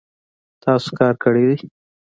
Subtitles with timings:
[0.63, 1.57] تاسو کار کړی دی